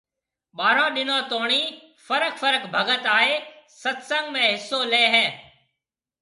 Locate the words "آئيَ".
3.17-3.33